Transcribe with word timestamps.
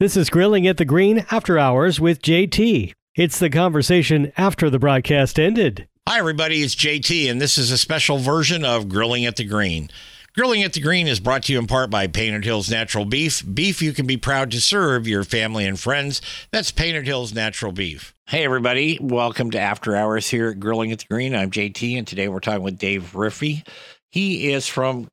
This 0.00 0.16
is 0.16 0.28
Grilling 0.28 0.66
at 0.66 0.76
the 0.76 0.84
Green 0.84 1.24
After 1.30 1.56
Hours 1.56 2.00
with 2.00 2.20
JT. 2.20 2.94
It's 3.14 3.38
the 3.38 3.48
conversation 3.48 4.32
after 4.36 4.68
the 4.68 4.80
broadcast 4.80 5.38
ended. 5.38 5.86
Hi, 6.08 6.18
everybody. 6.18 6.62
It's 6.62 6.74
JT, 6.74 7.30
and 7.30 7.40
this 7.40 7.56
is 7.56 7.70
a 7.70 7.78
special 7.78 8.18
version 8.18 8.64
of 8.64 8.88
Grilling 8.88 9.24
at 9.24 9.36
the 9.36 9.44
Green. 9.44 9.88
Grilling 10.34 10.64
at 10.64 10.72
the 10.72 10.80
Green 10.80 11.06
is 11.06 11.20
brought 11.20 11.44
to 11.44 11.52
you 11.52 11.60
in 11.60 11.68
part 11.68 11.90
by 11.90 12.08
Painted 12.08 12.44
Hills 12.44 12.68
Natural 12.68 13.04
Beef. 13.04 13.44
Beef 13.54 13.80
you 13.80 13.92
can 13.92 14.04
be 14.04 14.16
proud 14.16 14.50
to 14.50 14.60
serve 14.60 15.06
your 15.06 15.22
family 15.22 15.64
and 15.64 15.78
friends. 15.78 16.20
That's 16.50 16.72
Painted 16.72 17.06
Hills 17.06 17.32
Natural 17.32 17.70
Beef. 17.70 18.16
Hey, 18.26 18.44
everybody. 18.44 18.98
Welcome 19.00 19.52
to 19.52 19.60
After 19.60 19.94
Hours 19.94 20.28
here 20.28 20.50
at 20.50 20.58
Grilling 20.58 20.90
at 20.90 20.98
the 20.98 21.06
Green. 21.08 21.36
I'm 21.36 21.52
JT, 21.52 21.96
and 21.96 22.04
today 22.04 22.26
we're 22.26 22.40
talking 22.40 22.64
with 22.64 22.78
Dave 22.78 23.12
Riffey. 23.12 23.64
He 24.10 24.52
is 24.52 24.66
from 24.66 25.06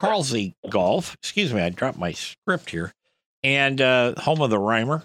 Carlsy 0.00 0.54
Golf. 0.68 1.14
Excuse 1.14 1.52
me, 1.52 1.62
I 1.62 1.70
dropped 1.70 1.98
my 1.98 2.12
script 2.12 2.70
here 2.70 2.92
and 3.42 3.80
uh, 3.80 4.14
home 4.18 4.42
of 4.42 4.50
the 4.50 4.58
Rymer, 4.58 5.04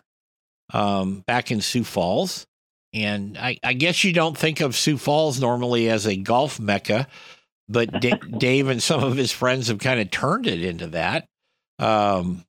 um, 0.73 1.23
back 1.25 1.51
in 1.51 1.61
Sioux 1.61 1.83
Falls. 1.83 2.45
And 2.93 3.37
I, 3.37 3.57
I, 3.63 3.73
guess 3.73 4.03
you 4.03 4.13
don't 4.13 4.37
think 4.37 4.61
of 4.61 4.75
Sioux 4.75 4.97
Falls 4.97 5.39
normally 5.39 5.89
as 5.89 6.05
a 6.05 6.15
golf 6.15 6.59
mecca, 6.59 7.07
but 7.67 7.99
D- 7.99 8.13
Dave 8.37 8.69
and 8.69 8.81
some 8.81 9.03
of 9.03 9.17
his 9.17 9.31
friends 9.31 9.67
have 9.67 9.79
kind 9.79 9.99
of 9.99 10.09
turned 10.11 10.47
it 10.47 10.63
into 10.63 10.87
that. 10.87 11.27
Um, 11.77 12.45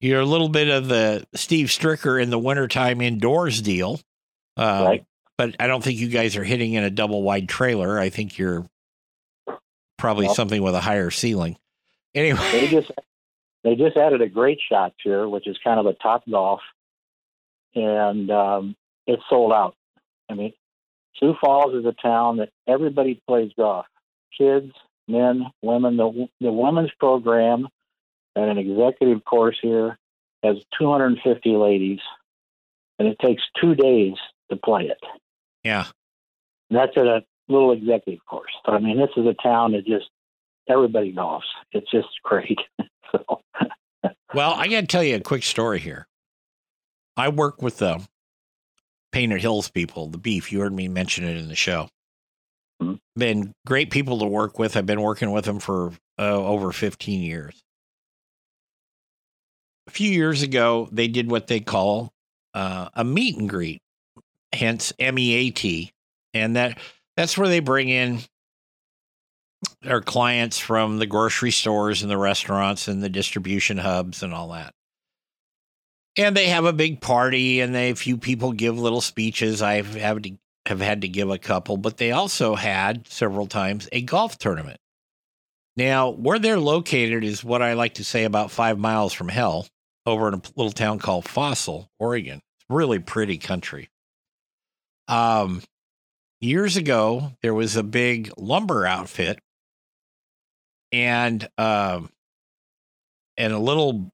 you're 0.00 0.20
a 0.20 0.26
little 0.26 0.50
bit 0.50 0.68
of 0.68 0.88
the 0.88 1.26
Steve 1.34 1.68
Stricker 1.68 2.22
in 2.22 2.28
the 2.28 2.38
wintertime 2.38 3.00
indoors 3.00 3.62
deal. 3.62 4.00
Uh, 4.56 4.82
right. 4.84 5.04
But 5.38 5.56
I 5.60 5.66
don't 5.66 5.82
think 5.82 5.98
you 5.98 6.08
guys 6.08 6.36
are 6.36 6.44
hitting 6.44 6.74
in 6.74 6.84
a 6.84 6.90
double 6.90 7.22
wide 7.22 7.48
trailer. 7.48 7.98
I 7.98 8.08
think 8.08 8.38
you're 8.38 8.66
probably 9.98 10.26
well, 10.26 10.34
something 10.34 10.62
with 10.62 10.74
a 10.74 10.80
higher 10.80 11.10
ceiling. 11.10 11.56
Anyway, 12.14 12.40
they 12.52 12.68
just 12.68 12.90
they 13.66 13.74
just 13.74 13.96
added 13.96 14.22
a 14.22 14.28
great 14.28 14.60
shot 14.70 14.94
here, 15.02 15.28
which 15.28 15.48
is 15.48 15.58
kind 15.64 15.80
of 15.80 15.86
a 15.86 15.94
Topgolf, 15.94 16.60
and 17.74 18.30
um, 18.30 18.76
it's 19.08 19.24
sold 19.28 19.52
out. 19.52 19.74
I 20.30 20.34
mean, 20.34 20.52
Sioux 21.16 21.34
Falls 21.40 21.74
is 21.74 21.84
a 21.84 21.92
town 21.92 22.36
that 22.36 22.50
everybody 22.68 23.20
plays 23.26 23.50
golf 23.56 23.86
kids, 24.38 24.72
men, 25.08 25.46
women. 25.62 25.96
The, 25.96 26.28
the 26.40 26.52
women's 26.52 26.92
program 27.00 27.66
and 28.36 28.50
an 28.50 28.58
executive 28.58 29.24
course 29.24 29.58
here 29.60 29.98
has 30.44 30.58
250 30.78 31.50
ladies, 31.56 31.98
and 33.00 33.08
it 33.08 33.18
takes 33.18 33.42
two 33.60 33.74
days 33.74 34.14
to 34.48 34.56
play 34.56 34.84
it. 34.84 35.00
Yeah. 35.64 35.86
And 36.70 36.78
that's 36.78 36.96
at 36.96 37.06
a 37.06 37.24
little 37.48 37.72
executive 37.72 38.24
course. 38.26 38.52
So, 38.64 38.72
I 38.72 38.78
mean, 38.78 38.96
this 38.96 39.10
is 39.16 39.26
a 39.26 39.34
town 39.42 39.72
that 39.72 39.86
just 39.86 40.08
everybody 40.68 41.12
golfs. 41.12 41.40
It's 41.72 41.90
just 41.90 42.08
great. 42.22 42.58
so. 43.12 43.40
well, 44.34 44.54
I 44.54 44.68
got 44.68 44.80
to 44.82 44.86
tell 44.86 45.02
you 45.02 45.16
a 45.16 45.20
quick 45.20 45.42
story 45.42 45.78
here. 45.78 46.06
I 47.16 47.28
work 47.28 47.62
with 47.62 47.78
the 47.78 48.06
Painted 49.12 49.40
Hills 49.40 49.70
people, 49.70 50.08
the 50.08 50.18
beef. 50.18 50.52
You 50.52 50.60
heard 50.60 50.72
me 50.72 50.88
mention 50.88 51.24
it 51.24 51.36
in 51.36 51.48
the 51.48 51.56
show. 51.56 51.88
Mm-hmm. 52.82 52.96
Been 53.16 53.52
great 53.66 53.90
people 53.90 54.18
to 54.18 54.26
work 54.26 54.58
with. 54.58 54.76
I've 54.76 54.86
been 54.86 55.00
working 55.00 55.30
with 55.30 55.46
them 55.46 55.58
for 55.58 55.92
uh, 56.18 56.44
over 56.44 56.72
15 56.72 57.22
years. 57.22 57.62
A 59.86 59.90
few 59.90 60.10
years 60.10 60.42
ago, 60.42 60.88
they 60.92 61.08
did 61.08 61.30
what 61.30 61.46
they 61.46 61.60
call 61.60 62.12
uh, 62.54 62.88
a 62.94 63.04
meet 63.04 63.38
and 63.38 63.48
greet, 63.48 63.80
hence 64.52 64.92
M 64.98 65.18
E 65.18 65.32
A 65.34 65.50
T, 65.50 65.92
and 66.34 66.56
that 66.56 66.78
that's 67.16 67.38
where 67.38 67.48
they 67.48 67.60
bring 67.60 67.88
in 67.88 68.20
our 69.86 70.00
clients 70.00 70.58
from 70.58 70.98
the 70.98 71.06
grocery 71.06 71.50
stores 71.50 72.02
and 72.02 72.10
the 72.10 72.18
restaurants 72.18 72.88
and 72.88 73.02
the 73.02 73.08
distribution 73.08 73.78
hubs 73.78 74.22
and 74.22 74.34
all 74.34 74.48
that. 74.48 74.74
And 76.16 76.36
they 76.36 76.46
have 76.46 76.64
a 76.64 76.72
big 76.72 77.00
party 77.00 77.60
and 77.60 77.74
they 77.74 77.90
a 77.90 77.96
few 77.96 78.16
people 78.16 78.52
give 78.52 78.78
little 78.78 79.00
speeches. 79.00 79.62
I've 79.62 79.94
have 79.94 80.22
to 80.22 80.36
have 80.66 80.80
had 80.80 81.02
to 81.02 81.08
give 81.08 81.30
a 81.30 81.38
couple, 81.38 81.76
but 81.76 81.96
they 81.96 82.12
also 82.12 82.54
had 82.54 83.06
several 83.08 83.46
times 83.46 83.88
a 83.92 84.02
golf 84.02 84.38
tournament. 84.38 84.80
Now, 85.76 86.10
where 86.10 86.38
they're 86.38 86.58
located 86.58 87.22
is 87.22 87.44
what 87.44 87.62
I 87.62 87.74
like 87.74 87.94
to 87.94 88.04
say 88.04 88.24
about 88.24 88.50
five 88.50 88.78
miles 88.78 89.12
from 89.12 89.28
hell, 89.28 89.66
over 90.06 90.28
in 90.28 90.34
a 90.34 90.42
little 90.56 90.72
town 90.72 90.98
called 90.98 91.28
Fossil, 91.28 91.90
Oregon. 91.98 92.40
It's 92.58 92.66
really 92.70 92.98
pretty 92.98 93.36
country. 93.36 93.90
Um, 95.06 95.62
years 96.40 96.76
ago, 96.76 97.32
there 97.42 97.54
was 97.54 97.76
a 97.76 97.82
big 97.82 98.32
lumber 98.38 98.86
outfit 98.86 99.38
and 100.96 101.46
um, 101.58 102.08
and 103.36 103.52
a 103.52 103.58
little 103.58 104.08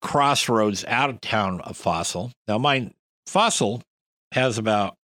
crossroads 0.00 0.84
out 0.86 1.10
of 1.10 1.20
town 1.20 1.60
of 1.62 1.76
Fossil. 1.76 2.30
Now, 2.46 2.58
my 2.58 2.92
Fossil 3.26 3.82
has 4.30 4.56
about 4.56 4.94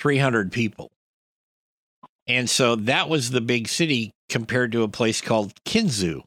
300 0.00 0.52
people. 0.52 0.90
And 2.26 2.50
so 2.50 2.76
that 2.76 3.08
was 3.08 3.30
the 3.30 3.40
big 3.40 3.68
city 3.68 4.10
compared 4.28 4.72
to 4.72 4.82
a 4.82 4.88
place 4.88 5.22
called 5.22 5.54
Kinzua, 5.64 6.22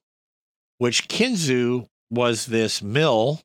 which 0.79 1.07
Kinzua 1.07 1.85
was 2.09 2.47
this 2.47 2.81
mill 2.81 3.41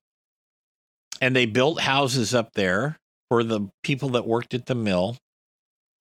and 1.21 1.37
they 1.37 1.47
built 1.47 1.81
houses 1.81 2.35
up 2.35 2.53
there 2.55 2.97
for 3.29 3.45
the 3.45 3.69
people 3.83 4.11
that 4.11 4.27
worked 4.27 4.55
at 4.55 4.67
the 4.67 4.75
mill 4.75 5.17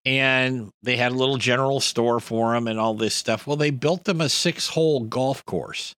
and 0.07 0.71
they 0.83 0.95
had 0.95 1.11
a 1.11 1.15
little 1.15 1.35
general 1.35 1.81
store 1.81 2.21
for 2.21 2.53
them 2.53 2.69
and 2.69 2.79
all 2.79 2.93
this 2.93 3.13
stuff. 3.13 3.45
Well, 3.45 3.57
they 3.57 3.71
built 3.71 4.05
them 4.05 4.21
a 4.21 4.29
six 4.29 4.69
hole 4.69 5.01
golf 5.01 5.43
course. 5.45 5.95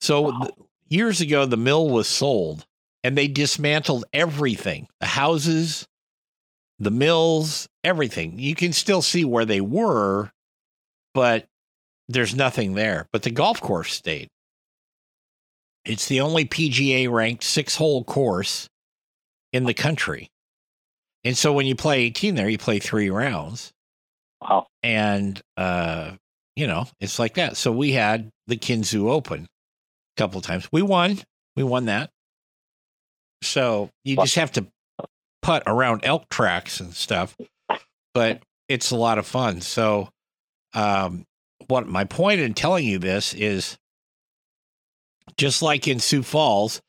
So 0.00 0.22
wow. 0.22 0.38
th- 0.40 0.54
years 0.88 1.20
ago, 1.20 1.46
the 1.46 1.56
mill 1.56 1.88
was 1.88 2.08
sold 2.08 2.66
and 3.04 3.16
they 3.16 3.28
dismantled 3.28 4.04
everything 4.12 4.88
the 4.98 5.06
houses, 5.06 5.86
the 6.80 6.90
mills, 6.90 7.68
everything. 7.84 8.40
You 8.40 8.56
can 8.56 8.72
still 8.72 9.00
see 9.00 9.24
where 9.24 9.44
they 9.44 9.60
were, 9.60 10.32
but 11.14 11.46
there's 12.08 12.34
nothing 12.34 12.74
there. 12.74 13.06
But 13.12 13.22
the 13.22 13.30
golf 13.30 13.60
course 13.60 13.92
stayed. 13.92 14.26
It's 15.84 16.06
the 16.06 16.20
only 16.20 16.46
PGA 16.46 17.08
ranked 17.08 17.44
six 17.44 17.76
hole 17.76 18.02
course 18.02 18.68
in 19.52 19.66
the 19.66 19.74
country. 19.74 20.30
And 21.24 21.36
so 21.36 21.52
when 21.52 21.66
you 21.66 21.74
play 21.74 22.02
18 22.02 22.34
there, 22.34 22.48
you 22.48 22.58
play 22.58 22.78
three 22.78 23.10
rounds. 23.10 23.72
Wow. 24.40 24.66
And, 24.82 25.40
uh, 25.56 26.12
you 26.56 26.66
know, 26.66 26.86
it's 27.00 27.18
like 27.18 27.34
that. 27.34 27.56
So 27.56 27.72
we 27.72 27.92
had 27.92 28.30
the 28.46 28.56
Kinzua 28.56 29.10
Open 29.10 29.42
a 29.44 30.20
couple 30.20 30.40
times. 30.40 30.68
We 30.72 30.82
won. 30.82 31.18
We 31.56 31.62
won 31.62 31.86
that. 31.86 32.10
So 33.42 33.90
you 34.04 34.16
just 34.16 34.36
have 34.36 34.52
to 34.52 34.66
putt 35.42 35.62
around 35.66 36.04
elk 36.04 36.28
tracks 36.28 36.80
and 36.80 36.94
stuff, 36.94 37.36
but 38.14 38.42
it's 38.68 38.90
a 38.90 38.96
lot 38.96 39.18
of 39.18 39.26
fun. 39.26 39.60
So, 39.60 40.08
um, 40.74 41.24
what 41.68 41.86
my 41.86 42.04
point 42.04 42.40
in 42.40 42.54
telling 42.54 42.86
you 42.86 42.98
this 42.98 43.32
is 43.34 43.78
just 45.36 45.62
like 45.62 45.88
in 45.88 45.98
Sioux 45.98 46.22
Falls, 46.22 46.80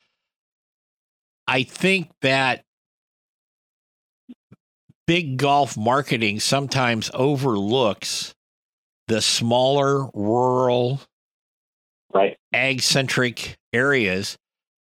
I 1.47 1.63
think 1.63 2.09
that 2.21 2.63
big 5.07 5.37
golf 5.37 5.77
marketing 5.77 6.39
sometimes 6.39 7.11
overlooks 7.13 8.33
the 9.07 9.21
smaller 9.21 10.07
rural 10.13 11.01
right. 12.13 12.37
ag 12.53 12.81
centric 12.81 13.57
areas. 13.73 14.37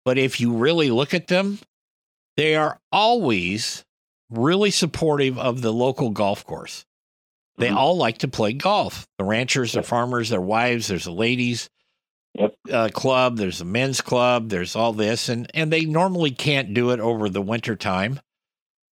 But 0.05 0.19
if 0.19 0.41
you 0.41 0.55
really 0.55 0.91
look 0.91 1.15
at 1.15 1.29
them 1.29 1.59
they 2.39 2.55
are 2.55 2.79
always 2.93 3.85
really 4.31 4.71
supportive 4.71 5.37
of 5.39 5.61
the 5.61 5.73
local 5.73 6.11
golf 6.11 6.45
course. 6.45 6.85
They 7.57 7.67
mm-hmm. 7.67 7.77
all 7.77 7.97
like 7.97 8.19
to 8.19 8.29
play 8.29 8.53
golf. 8.53 9.09
The 9.19 9.25
ranchers 9.25 9.73
the 9.73 9.83
farmers 9.83 10.29
their 10.29 10.41
wives 10.41 10.87
there's 10.87 11.05
the 11.05 11.11
ladies 11.11 11.69
yep. 12.35 12.55
uh, 12.71 12.89
club 12.93 13.37
there's 13.37 13.61
a 13.61 13.65
men's 13.65 14.01
club 14.01 14.49
there's 14.49 14.77
all 14.77 14.93
this 14.93 15.29
and 15.29 15.51
and 15.55 15.73
they 15.73 15.85
normally 15.85 16.31
can't 16.31 16.73
do 16.75 16.91
it 16.91 17.01
over 17.01 17.29
the 17.29 17.43
winter 17.43 17.75
time 17.75 18.21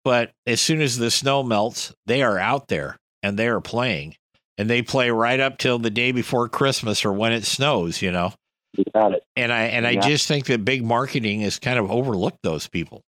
But 0.04 0.32
as 0.46 0.60
soon 0.60 0.80
as 0.80 0.96
the 0.98 1.10
snow 1.10 1.42
melts, 1.42 1.94
they 2.06 2.22
are 2.22 2.38
out 2.38 2.68
there 2.68 2.96
and 3.22 3.38
they 3.38 3.48
are 3.48 3.60
playing. 3.60 4.16
And 4.58 4.68
they 4.68 4.82
play 4.82 5.10
right 5.10 5.40
up 5.40 5.58
till 5.58 5.78
the 5.78 5.90
day 5.90 6.12
before 6.12 6.48
Christmas 6.48 7.04
or 7.04 7.12
when 7.12 7.32
it 7.32 7.44
snows, 7.44 8.02
you 8.02 8.12
know. 8.12 8.32
You 8.76 8.84
got 8.94 9.12
it. 9.12 9.22
And 9.36 9.52
I 9.52 9.64
and 9.64 9.86
I 9.86 9.92
Yeah. 9.92 10.00
just 10.00 10.28
think 10.28 10.46
that 10.46 10.64
big 10.64 10.84
marketing 10.84 11.40
has 11.40 11.58
kind 11.58 11.78
of 11.78 11.90
overlooked 11.90 12.42
those 12.42 12.68
people. 12.68 13.02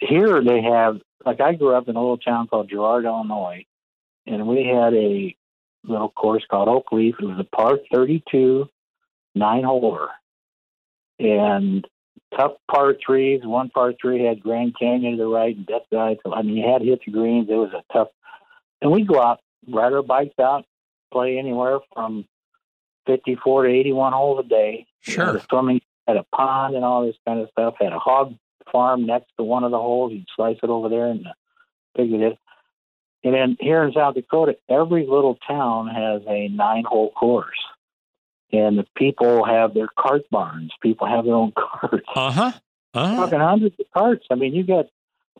Here 0.00 0.42
they 0.42 0.62
have, 0.62 1.00
like 1.24 1.40
I 1.40 1.54
grew 1.54 1.74
up 1.74 1.88
in 1.88 1.96
a 1.96 2.00
little 2.00 2.18
town 2.18 2.48
called 2.48 2.70
Girard, 2.70 3.04
Illinois, 3.04 3.64
and 4.26 4.46
we 4.46 4.64
had 4.64 4.94
a 4.94 5.36
little 5.84 6.10
course 6.10 6.44
called 6.50 6.68
Oak 6.68 6.90
Leaf. 6.92 7.16
It 7.20 7.26
was 7.26 7.38
a 7.38 7.44
par 7.56 7.78
32 7.92 8.68
nine 9.34 9.62
holer. 9.62 10.08
And 11.18 11.86
tough 12.36 12.52
par 12.70 12.94
threes. 13.04 13.40
One 13.44 13.70
par 13.70 13.92
three 14.00 14.24
had 14.24 14.40
Grand 14.42 14.74
Canyon 14.78 15.12
to 15.16 15.24
the 15.24 15.28
right 15.28 15.56
and 15.56 15.66
Death 15.66 15.82
Valley. 15.92 16.18
to- 16.24 16.32
I 16.32 16.42
mean, 16.42 16.56
you 16.56 16.68
had 16.70 16.80
to 16.82 16.86
hit 16.86 17.00
the 17.04 17.12
greens. 17.12 17.48
It 17.50 17.54
was 17.54 17.72
a 17.72 17.82
tough. 17.92 18.08
And 18.82 18.90
we 18.92 19.02
go 19.02 19.20
out, 19.20 19.40
ride 19.68 19.92
our 19.92 20.02
bikes 20.02 20.38
out, 20.38 20.64
play 21.12 21.38
anywhere 21.38 21.80
from 21.94 22.24
54 23.06 23.64
to 23.64 23.70
81 23.70 24.12
holes 24.12 24.44
a 24.44 24.48
day. 24.48 24.86
You 25.06 25.12
Sure. 25.12 25.32
the 25.32 25.40
swimming 25.50 25.80
at 26.06 26.16
a 26.16 26.24
pond 26.34 26.74
and 26.74 26.84
all 26.84 27.04
this 27.04 27.16
kind 27.26 27.40
of 27.40 27.48
stuff. 27.50 27.74
Had 27.80 27.92
a 27.92 27.98
hog 27.98 28.34
farm 28.70 29.06
next 29.06 29.32
to 29.36 29.44
one 29.44 29.64
of 29.64 29.70
the 29.70 29.78
holes. 29.78 30.12
You'd 30.12 30.26
slice 30.36 30.58
it 30.62 30.70
over 30.70 30.88
there 30.88 31.06
and 31.06 31.26
uh, 31.26 31.32
figured 31.96 32.20
it. 32.32 32.38
And 33.24 33.34
then 33.34 33.56
here 33.60 33.82
in 33.82 33.92
South 33.92 34.14
Dakota, 34.14 34.56
every 34.68 35.06
little 35.06 35.36
town 35.46 35.88
has 35.88 36.22
a 36.26 36.48
nine 36.48 36.84
hole 36.84 37.10
course. 37.10 37.58
And 38.52 38.78
the 38.78 38.86
people 38.96 39.44
have 39.44 39.74
their 39.74 39.88
cart 39.96 40.22
barns. 40.30 40.72
People 40.82 41.06
have 41.06 41.24
their 41.24 41.34
own 41.34 41.52
carts. 41.56 42.06
Uh-huh. 42.14 42.52
Uh-huh. 42.92 43.16
Talking 43.16 43.38
hundreds 43.40 43.76
of 43.78 43.86
carts. 43.94 44.26
I 44.30 44.34
mean, 44.34 44.54
you 44.54 44.64
got 44.64 44.86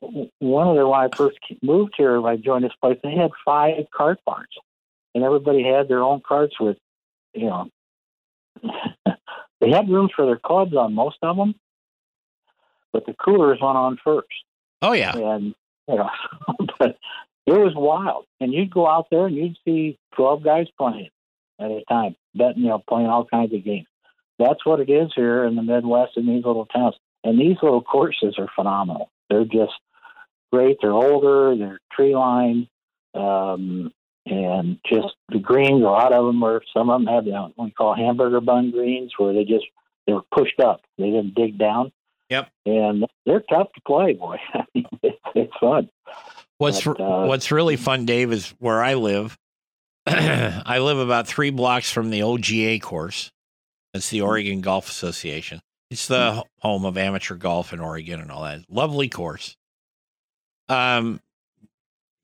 one 0.01 0.69
of 0.69 0.77
the 0.77 0.89
when 0.89 1.01
I 1.01 1.09
first 1.15 1.39
moved 1.63 1.95
here, 1.97 2.25
I 2.27 2.37
joined 2.37 2.65
this 2.65 2.73
place. 2.81 2.99
They 3.03 3.15
had 3.15 3.33
five 3.45 3.85
cart 3.95 4.21
barns, 4.25 4.49
and 5.15 5.25
everybody 5.25 5.65
had 5.65 5.89
their 5.89 6.03
own 6.03 6.23
carts 6.27 6.59
with, 6.61 6.77
you 7.35 7.47
know, 7.47 7.69
they 9.61 9.71
had 9.71 9.89
rooms 9.91 10.13
for 10.15 10.27
their 10.27 10.39
clubs 10.39 10.75
on 10.75 10.95
most 10.95 11.19
of 11.23 11.37
them, 11.37 11.55
but 12.93 13.05
the 13.07 13.15
coolers 13.15 13.59
went 13.61 13.77
on 13.77 13.99
first, 14.03 14.29
Oh 14.81 14.93
yeah. 14.93 15.17
and 15.17 15.55
you 15.89 15.97
know, 15.97 16.11
but 16.79 16.97
it 17.47 17.53
was 17.53 17.73
wild. 17.75 18.27
And 18.41 18.53
you'd 18.53 18.71
go 18.73 18.87
out 18.89 19.09
there 19.11 19.27
and 19.27 19.37
you'd 19.37 19.57
see 19.65 19.99
twelve 20.15 20.43
guys 20.43 20.69
playing 20.79 21.11
at 21.59 21.71
a 21.71 21.83
time, 21.89 22.17
betting, 22.35 22.63
you 22.63 22.69
know, 22.69 22.83
playing 22.89 23.09
all 23.09 23.25
kinds 23.25 23.55
of 23.55 23.65
games. 23.65 23.87
That's 24.39 24.65
what 24.65 24.81
it 24.81 24.91
is 24.91 25.11
here 25.15 25.45
in 25.45 25.55
the 25.57 25.63
Midwest 25.63 26.17
in 26.17 26.27
these 26.27 26.45
little 26.45 26.67
towns. 26.67 26.95
And 27.25 27.39
these 27.39 27.57
little 27.63 27.83
courses 27.83 28.37
are 28.39 28.49
phenomenal. 28.57 29.11
They're 29.29 29.45
just 29.45 29.73
great. 30.53 30.79
They're 30.81 30.93
older. 30.93 31.55
They're 31.57 31.81
tree 31.93 32.15
lined, 32.15 32.69
um, 33.15 33.93
and 34.27 34.79
just 34.87 35.15
the 35.29 35.39
greens. 35.39 35.83
A 35.83 35.87
lot 35.87 36.13
of 36.13 36.25
them 36.25 36.43
are. 36.43 36.63
Some 36.75 36.89
of 36.89 37.01
them 37.01 37.13
have 37.13 37.27
you 37.27 37.33
know, 37.33 37.53
what 37.57 37.67
we 37.67 37.71
call 37.73 37.95
hamburger 37.95 38.41
bun 38.41 38.71
greens, 38.71 39.13
where 39.19 39.35
they 39.35 39.45
just 39.45 39.67
they're 40.07 40.23
pushed 40.35 40.61
up. 40.61 40.81
They 40.99 41.11
didn't 41.11 41.35
dig 41.35 41.59
down. 41.59 41.93
Yep. 42.31 42.49
And 42.65 43.07
they're 43.27 43.43
tough 43.51 43.73
to 43.75 43.81
play, 43.87 44.15
boy. 44.15 44.37
It's, 45.03 45.17
it's 45.35 45.53
fun. 45.61 45.89
What's 46.59 46.85
But, 46.85 47.01
uh, 47.01 47.27
What's 47.27 47.51
really 47.51 47.77
fun, 47.77 48.05
Dave, 48.05 48.33
is 48.33 48.55
where 48.59 48.83
I 48.83 48.95
live. 48.95 49.39
I 50.67 50.79
live 50.79 50.99
about 50.99 51.27
three 51.27 51.51
blocks 51.51 51.91
from 51.91 52.11
the 52.11 52.21
OGA 52.21 52.81
course. 52.81 53.31
It's 53.95 54.11
the 54.11 54.19
mm-hmm. 54.19 54.27
Oregon 54.27 54.61
Golf 54.61 54.89
Association. 54.89 55.61
It's 55.91 56.07
the 56.07 56.31
mm-hmm. 56.31 56.41
home 56.59 56.85
of 56.85 56.97
amateur 56.97 57.35
golf 57.35 57.73
in 57.73 57.81
Oregon 57.81 58.21
and 58.21 58.31
all 58.31 58.45
that. 58.45 58.65
Lovely 58.69 59.09
course. 59.09 59.57
Um, 60.69 61.21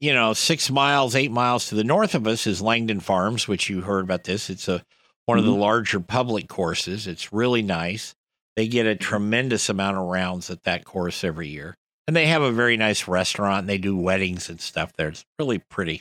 you 0.00 0.14
know, 0.14 0.32
six 0.32 0.70
miles, 0.70 1.14
eight 1.14 1.32
miles 1.32 1.68
to 1.68 1.74
the 1.74 1.84
north 1.84 2.14
of 2.14 2.26
us 2.26 2.46
is 2.46 2.62
Langdon 2.62 3.00
Farms, 3.00 3.48
which 3.48 3.68
you 3.68 3.80
heard 3.82 4.04
about 4.04 4.24
this. 4.24 4.50
It's 4.50 4.68
a 4.68 4.82
one 5.26 5.38
of 5.38 5.44
the 5.44 5.50
mm-hmm. 5.50 5.60
larger 5.60 6.00
public 6.00 6.48
courses. 6.48 7.06
It's 7.06 7.32
really 7.32 7.62
nice. 7.62 8.14
They 8.54 8.68
get 8.68 8.86
a 8.86 8.94
tremendous 8.94 9.68
amount 9.68 9.96
of 9.96 10.04
rounds 10.04 10.50
at 10.50 10.62
that 10.62 10.84
course 10.84 11.24
every 11.24 11.48
year. 11.48 11.76
And 12.06 12.14
they 12.14 12.26
have 12.26 12.42
a 12.42 12.52
very 12.52 12.76
nice 12.76 13.08
restaurant. 13.08 13.60
And 13.60 13.68
they 13.68 13.78
do 13.78 13.96
weddings 13.96 14.48
and 14.48 14.60
stuff 14.60 14.92
there. 14.94 15.08
It's 15.08 15.24
really 15.38 15.58
pretty. 15.58 16.00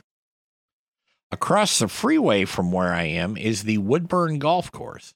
Across 1.35 1.79
the 1.79 1.89
freeway 1.89 2.45
from 2.45 2.71
where 2.71 2.93
I 2.93 3.03
am 3.03 3.35
is 3.35 3.63
the 3.63 3.77
Woodburn 3.79 4.39
Golf 4.39 4.71
Course. 4.71 5.13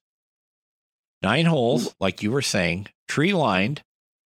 Nine 1.21 1.45
holes, 1.45 1.95
like 2.01 2.21
you 2.21 2.30
were 2.33 2.42
saying, 2.42 2.88
tree 3.07 3.31
lined. 3.31 3.83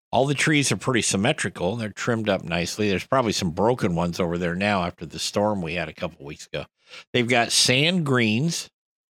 All 0.09 0.25
the 0.25 0.33
trees 0.33 0.71
are 0.71 0.77
pretty 0.77 1.01
symmetrical. 1.01 1.75
They're 1.75 1.89
trimmed 1.89 2.29
up 2.29 2.45
nicely. 2.45 2.89
There's 2.89 3.05
probably 3.05 3.33
some 3.33 3.51
broken 3.51 3.93
ones 3.93 4.21
over 4.21 4.37
there 4.37 4.55
now 4.55 4.85
after 4.85 5.05
the 5.05 5.19
storm 5.19 5.61
we 5.61 5.73
had 5.73 5.89
a 5.89 5.93
couple 5.93 6.25
weeks 6.25 6.47
ago. 6.47 6.63
They've 7.11 7.27
got 7.27 7.51
sand 7.51 8.05
greens, 8.05 8.69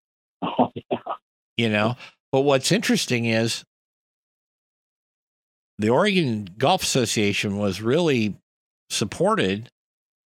Oh, 0.43 0.73
yeah. 0.75 0.99
you 1.56 1.69
know. 1.69 1.94
But 2.32 2.41
what's 2.41 2.73
interesting 2.73 3.26
is 3.26 3.62
the 5.79 5.91
Oregon 5.91 6.49
Golf 6.59 6.82
Association 6.82 7.56
was 7.56 7.81
really 7.81 8.35
supported 8.91 9.69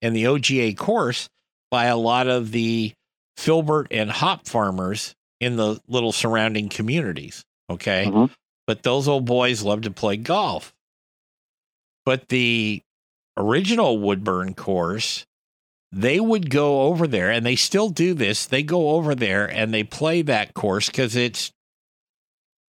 in 0.02 0.12
the 0.12 0.24
OGA 0.24 0.76
course 0.76 1.30
by 1.74 1.86
a 1.86 1.96
lot 1.96 2.28
of 2.28 2.52
the 2.52 2.92
filbert 3.36 3.88
and 3.90 4.08
hop 4.08 4.46
farmers 4.46 5.12
in 5.40 5.56
the 5.56 5.80
little 5.88 6.12
surrounding 6.12 6.68
communities. 6.68 7.44
Okay. 7.68 8.04
Mhm. 8.06 8.30
But 8.68 8.84
those 8.84 9.08
old 9.08 9.24
boys 9.24 9.62
love 9.64 9.80
to 9.82 9.90
play 9.90 10.16
golf. 10.16 10.72
But 12.06 12.28
the 12.28 12.80
original 13.36 13.98
Woodburn 13.98 14.54
course, 14.54 15.26
they 15.90 16.20
would 16.20 16.48
go 16.48 16.82
over 16.82 17.08
there 17.08 17.32
and 17.32 17.44
they 17.44 17.56
still 17.56 17.88
do 17.90 18.14
this. 18.14 18.46
They 18.46 18.62
go 18.62 18.90
over 18.90 19.16
there 19.16 19.44
and 19.50 19.74
they 19.74 19.82
play 19.82 20.22
that 20.22 20.54
course 20.54 20.86
because 20.86 21.16
it's 21.16 21.50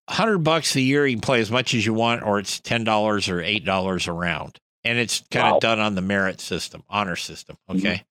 100 0.09 0.39
bucks 0.39 0.75
a 0.77 0.81
year. 0.81 1.07
You 1.07 1.17
can 1.17 1.21
play 1.21 1.41
as 1.43 1.51
much 1.51 1.75
as 1.75 1.85
you 1.85 1.93
want, 1.93 2.23
or 2.23 2.39
it's 2.39 2.59
$10 2.61 3.29
or 3.29 3.43
$8 3.43 4.07
a 4.09 4.13
round. 4.13 4.59
And 4.83 4.99
it's 4.99 5.23
kind 5.31 5.51
Wow. 5.51 5.57
of 5.57 5.61
done 5.61 5.79
on 5.81 5.95
the 5.95 6.01
merit 6.03 6.41
system, 6.41 6.85
honor 6.89 7.17
system. 7.17 7.59
Okay. 7.69 8.03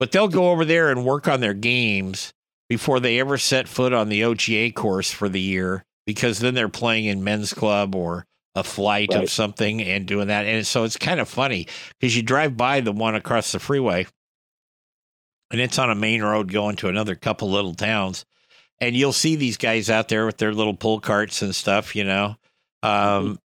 But 0.00 0.10
they'll 0.12 0.28
go 0.28 0.50
over 0.50 0.64
there 0.64 0.90
and 0.90 1.04
work 1.04 1.28
on 1.28 1.40
their 1.40 1.54
games 1.54 2.32
before 2.68 2.98
they 3.00 3.20
ever 3.20 3.38
set 3.38 3.68
foot 3.68 3.92
on 3.92 4.08
the 4.08 4.22
OGA 4.22 4.74
course 4.74 5.10
for 5.12 5.28
the 5.28 5.40
year 5.40 5.84
because 6.06 6.38
then 6.40 6.54
they're 6.54 6.68
playing 6.68 7.04
in 7.04 7.22
men's 7.22 7.52
club 7.54 7.94
or 7.94 8.24
a 8.56 8.64
flight 8.64 9.10
Right. 9.12 9.22
of 9.24 9.30
something 9.30 9.80
and 9.82 10.06
doing 10.06 10.28
that. 10.28 10.46
And 10.46 10.66
so 10.66 10.82
it's 10.84 10.96
kind 10.96 11.20
of 11.20 11.28
funny 11.28 11.68
because 12.00 12.16
you 12.16 12.22
drive 12.22 12.56
by 12.56 12.80
the 12.80 12.92
one 12.92 13.14
across 13.14 13.52
the 13.52 13.58
freeway 13.60 14.06
and 15.50 15.60
it's 15.60 15.78
on 15.78 15.90
a 15.90 15.94
main 15.94 16.22
road 16.22 16.50
going 16.50 16.76
to 16.76 16.88
another 16.88 17.14
couple 17.14 17.50
little 17.50 17.74
towns. 17.74 18.24
And 18.80 18.96
you'll 18.96 19.12
see 19.12 19.36
these 19.36 19.58
guys 19.58 19.90
out 19.90 20.08
there 20.08 20.24
with 20.24 20.38
their 20.38 20.54
little 20.54 20.74
pull 20.74 21.00
carts 21.00 21.42
and 21.42 21.54
stuff, 21.54 21.94
you 21.94 22.04
know. 22.04 22.36
Um, 22.82 23.38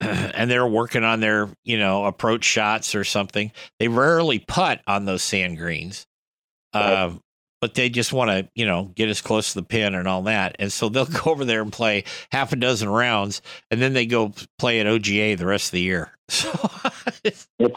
and 0.00 0.50
they're 0.50 0.66
working 0.66 1.04
on 1.04 1.20
their, 1.20 1.48
you 1.64 1.78
know, 1.78 2.04
approach 2.04 2.44
shots 2.44 2.94
or 2.94 3.04
something. 3.04 3.52
They 3.78 3.88
rarely 3.88 4.38
putt 4.38 4.80
on 4.86 5.04
those 5.04 5.22
sand 5.22 5.58
greens. 5.58 6.06
Right. 6.74 7.04
Um, 7.04 7.22
but 7.60 7.74
they 7.74 7.88
just 7.88 8.12
want 8.12 8.30
to, 8.30 8.48
you 8.54 8.66
know, 8.66 8.84
get 8.94 9.08
as 9.08 9.20
close 9.20 9.52
to 9.52 9.60
the 9.60 9.66
pin 9.66 9.94
and 9.94 10.06
all 10.06 10.22
that. 10.22 10.54
And 10.60 10.72
so 10.72 10.88
they'll 10.88 11.04
go 11.24 11.30
over 11.30 11.44
there 11.44 11.62
and 11.62 11.72
play 11.72 12.04
half 12.30 12.52
a 12.52 12.56
dozen 12.56 12.88
rounds, 12.88 13.42
and 13.70 13.82
then 13.82 13.92
they 13.92 14.06
go 14.06 14.32
play 14.58 14.80
at 14.80 14.86
OGA 14.86 15.36
the 15.36 15.46
rest 15.46 15.68
of 15.68 15.72
the 15.72 15.80
year. 15.80 16.12
So 17.60 17.72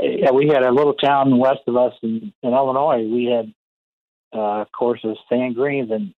yeah, 0.00 0.30
we 0.30 0.46
had 0.46 0.62
a 0.62 0.70
little 0.70 0.94
town 0.94 1.36
west 1.38 1.60
of 1.66 1.76
us 1.76 1.92
in, 2.02 2.32
in 2.42 2.52
Illinois. 2.52 3.04
We 3.08 3.24
had 3.24 3.52
uh, 4.38 4.64
courses, 4.66 5.18
sand 5.28 5.56
greens, 5.56 5.90
and 5.90 6.14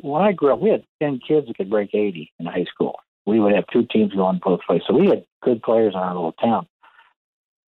when 0.00 0.22
I 0.22 0.32
grew 0.32 0.52
up, 0.52 0.60
we 0.60 0.70
had 0.70 0.84
ten 1.00 1.20
kids 1.26 1.46
that 1.46 1.56
could 1.56 1.70
break 1.70 1.94
eighty 1.94 2.32
in 2.38 2.46
high 2.46 2.64
school. 2.64 2.98
We 3.26 3.40
would 3.40 3.54
have 3.54 3.66
two 3.72 3.86
teams 3.90 4.14
going 4.14 4.40
both 4.42 4.60
ways, 4.68 4.82
so 4.86 4.94
we 4.94 5.08
had 5.08 5.24
good 5.42 5.62
players 5.62 5.94
in 5.94 6.00
our 6.00 6.14
little 6.14 6.32
town. 6.32 6.66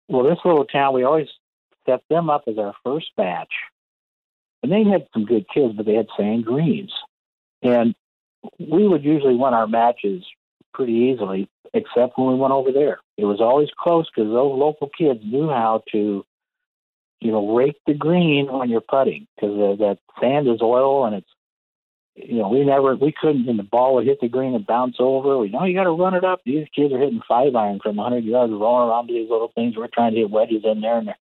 Well, 0.08 0.22
this 0.22 0.38
little 0.44 0.64
town, 0.64 0.94
we 0.94 1.04
always 1.04 1.28
set 1.84 2.00
them 2.08 2.30
up 2.30 2.44
as 2.46 2.58
our 2.58 2.74
first 2.84 3.08
batch, 3.16 3.52
and 4.62 4.70
they 4.70 4.84
had 4.84 5.08
some 5.12 5.24
good 5.24 5.46
kids, 5.52 5.74
but 5.76 5.84
they 5.84 5.94
had 5.94 6.06
sand 6.16 6.44
greens, 6.44 6.92
and 7.62 7.94
we 8.58 8.86
would 8.86 9.04
usually 9.04 9.34
win 9.34 9.52
our 9.52 9.66
matches 9.66 10.24
pretty 10.72 10.92
easily, 10.92 11.48
except 11.74 12.16
when 12.16 12.28
we 12.28 12.34
went 12.36 12.52
over 12.52 12.70
there. 12.72 13.00
It 13.16 13.24
was 13.24 13.40
always 13.40 13.68
close 13.76 14.08
because 14.08 14.30
those 14.30 14.58
local 14.58 14.88
kids 14.96 15.20
knew 15.24 15.48
how 15.48 15.82
to, 15.92 16.24
you 17.20 17.32
know, 17.32 17.54
rake 17.54 17.80
the 17.86 17.94
green 17.94 18.46
when 18.46 18.70
you're 18.70 18.80
putting 18.80 19.26
because 19.34 19.78
that 19.80 19.98
sand 20.20 20.46
is 20.48 20.62
oil 20.62 21.04
and 21.04 21.16
it's, 21.16 21.30
you 22.26 22.38
know, 22.38 22.48
we 22.48 22.64
never, 22.64 22.96
we 22.96 23.12
couldn't, 23.12 23.48
and 23.48 23.58
the 23.58 23.64
ball 23.64 23.94
would 23.94 24.06
hit 24.06 24.20
the 24.20 24.28
green 24.28 24.54
and 24.54 24.66
bounce 24.66 24.96
over. 24.98 25.38
We 25.38 25.50
know 25.50 25.64
you 25.64 25.74
got 25.74 25.84
to 25.84 25.90
run 25.90 26.14
it 26.14 26.24
up. 26.24 26.40
These 26.44 26.66
kids 26.74 26.92
are 26.92 26.98
hitting 26.98 27.20
five 27.28 27.54
iron 27.54 27.80
from 27.82 27.96
100 27.96 28.24
yards, 28.24 28.52
rolling 28.52 28.88
around 28.88 29.06
to 29.08 29.12
these 29.12 29.30
little 29.30 29.52
things. 29.54 29.76
We're 29.76 29.88
trying 29.88 30.14
to 30.14 30.20
hit 30.20 30.30
wedges 30.30 30.62
in 30.64 30.80
there, 30.80 30.98
and 30.98 31.08
they're, 31.08 31.16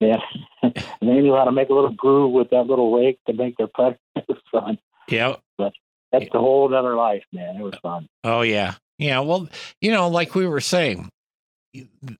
yeah, 0.00 0.20
and 0.62 0.74
they 1.00 1.20
knew 1.20 1.34
how 1.34 1.44
to 1.44 1.52
make 1.52 1.70
a 1.70 1.74
little 1.74 1.92
groove 1.92 2.32
with 2.32 2.50
that 2.50 2.66
little 2.66 2.94
rake 2.94 3.18
to 3.26 3.32
make 3.32 3.56
their 3.56 3.68
putt. 3.68 3.98
it 4.16 4.24
was 4.28 4.38
fun. 4.52 4.78
yeah, 5.08 5.36
but 5.56 5.72
That's 6.12 6.28
the 6.32 6.38
whole 6.38 6.72
other 6.74 6.94
life, 6.94 7.24
man. 7.32 7.56
It 7.56 7.62
was 7.62 7.74
fun. 7.82 8.06
Oh 8.24 8.42
yeah. 8.42 8.74
Yeah, 8.98 9.20
well, 9.20 9.48
you 9.80 9.92
know, 9.92 10.08
like 10.08 10.34
we 10.34 10.46
were 10.48 10.60
saying, 10.60 11.08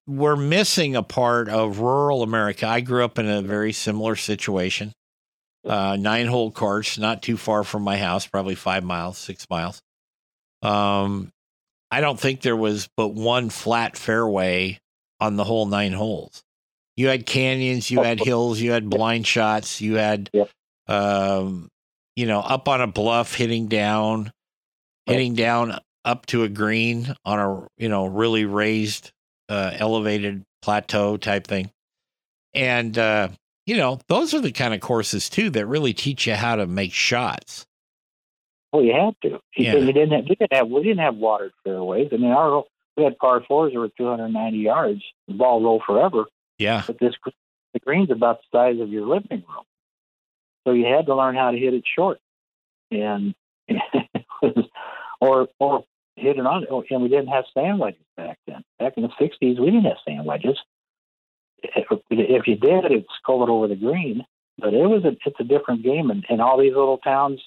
we're 0.06 0.36
missing 0.36 0.94
a 0.94 1.02
part 1.02 1.48
of 1.48 1.80
rural 1.80 2.22
America. 2.22 2.68
I 2.68 2.80
grew 2.80 3.04
up 3.04 3.18
in 3.18 3.28
a 3.28 3.42
very 3.42 3.72
similar 3.72 4.14
situation. 4.14 4.92
Uh, 5.64 5.96
nine 5.98 6.26
hole 6.26 6.50
course, 6.50 6.98
not 6.98 7.22
too 7.22 7.36
far 7.36 7.64
from 7.64 7.82
my 7.82 7.96
house, 7.96 8.26
probably 8.26 8.54
five 8.54 8.84
miles, 8.84 9.18
six 9.18 9.46
miles. 9.50 9.82
Um, 10.62 11.30
I 11.90 12.00
don't 12.00 12.18
think 12.18 12.40
there 12.42 12.56
was 12.56 12.88
but 12.96 13.08
one 13.08 13.50
flat 13.50 13.96
fairway 13.96 14.78
on 15.20 15.36
the 15.36 15.44
whole 15.44 15.66
nine 15.66 15.92
holes. 15.92 16.42
You 16.96 17.08
had 17.08 17.26
canyons, 17.26 17.90
you 17.90 18.02
had 18.02 18.18
hills, 18.20 18.60
you 18.60 18.72
had 18.72 18.90
blind 18.90 19.26
shots, 19.26 19.80
you 19.80 19.94
had, 19.94 20.30
um, 20.88 21.68
you 22.16 22.26
know, 22.26 22.40
up 22.40 22.68
on 22.68 22.80
a 22.80 22.86
bluff, 22.86 23.34
hitting 23.34 23.68
down, 23.68 24.32
hitting 25.06 25.34
down 25.34 25.78
up 26.04 26.26
to 26.26 26.42
a 26.44 26.48
green 26.48 27.14
on 27.24 27.38
a 27.38 27.66
you 27.76 27.88
know 27.88 28.06
really 28.06 28.44
raised, 28.46 29.12
uh, 29.48 29.72
elevated 29.74 30.42
plateau 30.62 31.16
type 31.16 31.46
thing, 31.46 31.70
and 32.54 32.98
uh, 32.98 33.28
you 33.68 33.76
know 33.76 34.00
those 34.08 34.32
are 34.32 34.40
the 34.40 34.50
kind 34.50 34.72
of 34.72 34.80
courses 34.80 35.28
too 35.28 35.50
that 35.50 35.66
really 35.66 35.92
teach 35.92 36.26
you 36.26 36.34
how 36.34 36.56
to 36.56 36.66
make 36.66 36.92
shots. 36.92 37.66
Well, 38.72 38.82
you 38.82 38.94
had 38.94 39.14
to. 39.22 39.40
Yeah. 39.56 39.74
We 39.74 39.92
didn't 39.92 40.12
have, 40.12 40.24
we 40.24 40.34
didn't 40.34 40.52
have 40.54 40.68
we 40.68 40.82
didn't 40.82 41.00
have 41.00 41.16
watered 41.16 41.52
fairways. 41.64 42.08
I 42.10 42.16
mean, 42.16 42.30
our 42.30 42.64
we 42.96 43.04
had 43.04 43.18
par 43.18 43.42
fours 43.46 43.74
that 43.74 43.78
were 43.78 43.90
290 43.90 44.56
yards. 44.56 45.02
The 45.28 45.34
ball 45.34 45.62
rolled 45.62 45.82
forever, 45.86 46.24
Yeah, 46.56 46.82
but 46.86 46.98
this 46.98 47.14
the 47.74 47.80
green's 47.80 48.10
about 48.10 48.38
the 48.38 48.58
size 48.58 48.80
of 48.80 48.88
your 48.88 49.06
living 49.06 49.44
room, 49.46 49.64
so 50.66 50.72
you 50.72 50.86
had 50.86 51.04
to 51.06 51.14
learn 51.14 51.34
how 51.36 51.50
to 51.50 51.58
hit 51.58 51.74
it 51.74 51.84
short, 51.94 52.18
and 52.90 53.34
or 55.20 55.48
or 55.60 55.84
hit 56.16 56.38
it 56.38 56.46
on. 56.46 56.64
And 56.90 57.02
we 57.02 57.08
didn't 57.10 57.28
have 57.28 57.44
sand 57.52 57.78
wedges 57.78 58.00
back 58.16 58.38
then. 58.46 58.64
Back 58.78 58.94
in 58.96 59.02
the 59.02 59.10
60s, 59.20 59.60
we 59.60 59.66
didn't 59.66 59.84
have 59.84 59.98
sand 60.06 60.24
wedges. 60.24 60.58
If, 61.62 62.46
you 62.46 62.56
did, 62.56 62.84
it'd 62.84 63.06
skull 63.20 63.42
it 63.42 63.48
over 63.48 63.68
the 63.68 63.76
green. 63.76 64.24
But 64.58 64.74
it 64.74 64.86
was 64.86 65.04
a 65.04 65.16
it's 65.24 65.40
a 65.40 65.44
different 65.44 65.82
game, 65.84 66.10
and, 66.10 66.24
and 66.28 66.40
all 66.40 66.58
these 66.58 66.74
little 66.74 66.98
towns 66.98 67.40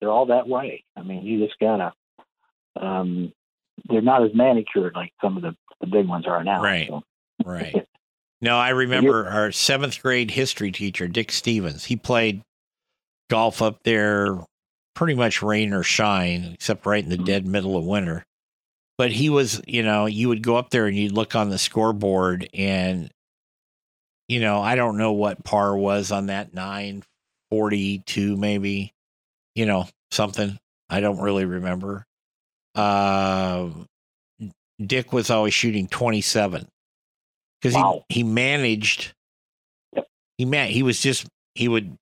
they're 0.00 0.10
all 0.10 0.26
that 0.26 0.46
way. 0.48 0.84
I 0.96 1.02
mean, 1.02 1.24
you 1.24 1.44
just 1.44 1.58
gotta. 1.58 1.92
Um, 2.80 3.32
they're 3.88 4.00
not 4.02 4.22
as 4.22 4.34
manicured 4.34 4.94
like 4.94 5.12
some 5.20 5.36
of 5.36 5.42
the, 5.42 5.56
the 5.80 5.86
big 5.86 6.06
ones 6.06 6.26
are 6.26 6.44
now. 6.44 6.62
Right. 6.62 6.88
So, 6.88 7.02
right. 7.44 7.74
No, 8.40 8.56
I 8.56 8.68
remember 8.68 9.26
our 9.26 9.50
seventh 9.50 10.00
grade 10.00 10.30
history 10.30 10.70
teacher, 10.70 11.08
Dick 11.08 11.32
Stevens. 11.32 11.86
He 11.86 11.96
played 11.96 12.42
golf 13.30 13.60
up 13.60 13.82
there 13.82 14.28
pretty 14.94 15.14
much 15.16 15.42
rain 15.42 15.72
or 15.72 15.82
shine, 15.82 16.52
except 16.54 16.86
right 16.86 17.02
in 17.02 17.10
the 17.10 17.16
Mhm. 17.16 17.24
dead 17.24 17.46
middle 17.48 17.76
of 17.76 17.84
winter. 17.84 18.22
But 18.96 19.10
he 19.10 19.28
was, 19.28 19.60
you 19.66 19.82
know, 19.82 20.06
you 20.06 20.28
would 20.28 20.44
go 20.44 20.54
up 20.54 20.70
there 20.70 20.86
and 20.86 20.96
you'd 20.96 21.10
look 21.10 21.34
on 21.34 21.50
the 21.50 21.58
scoreboard 21.58 22.48
and, 22.54 23.10
you 24.28 24.40
know, 24.40 24.60
I 24.60 24.74
don't 24.76 24.96
know 24.98 25.12
what 25.12 25.42
par 25.44 25.76
was 25.76 26.12
on 26.12 26.26
that 26.26 26.52
942, 26.54 28.36
maybe, 28.36 28.92
you 29.54 29.66
know, 29.66 29.88
something. 30.10 30.58
I 30.90 31.00
don't 31.00 31.20
really 31.20 31.44
remember. 31.44 32.04
Uh, 32.74 33.70
Dick 34.84 35.12
was 35.12 35.30
always 35.30 35.54
shooting 35.54 35.88
27 35.88 36.66
because 37.60 37.74
Wow. 37.74 38.04
he, 38.08 38.16
he 38.16 38.22
managed 38.22 39.12
he 40.36 40.44
man 40.44 40.70
he 40.70 40.84
was 40.84 41.00
just 41.00 41.26
he 41.56 41.66
would 41.66 41.96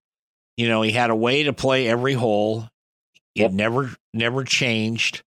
you 0.59 0.69
know 0.69 0.83
he 0.83 0.91
had 0.93 1.09
a 1.09 1.17
way 1.17 1.45
to 1.45 1.55
play 1.55 1.89
every 1.89 2.13
hole 2.13 2.69
it 3.35 3.41
Yep. 3.43 3.53
never 3.53 3.91
never 4.13 4.45
changed 4.45 5.23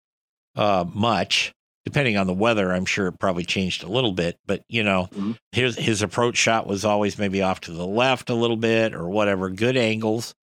uh 0.55 0.85
much 0.93 1.51
depending 1.89 2.17
on 2.17 2.27
the 2.27 2.33
weather 2.33 2.71
i'm 2.71 2.85
sure 2.85 3.07
it 3.07 3.19
probably 3.19 3.43
changed 3.43 3.83
a 3.83 3.87
little 3.87 4.11
bit 4.13 4.37
but 4.45 4.63
you 4.69 4.83
know 4.83 5.07
Mhm. 5.13 5.37
his 5.51 5.75
his 5.75 6.01
approach 6.01 6.37
shot 6.37 6.67
was 6.67 6.85
always 6.85 7.17
maybe 7.17 7.41
off 7.41 7.61
to 7.61 7.71
the 7.71 7.85
left 7.85 8.29
a 8.29 8.33
little 8.35 8.57
bit 8.57 8.93
or 8.93 9.09
whatever 9.09 9.49
good 9.49 9.75
angles 9.77 10.33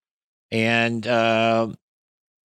and 0.50 1.06
uh 1.06 1.68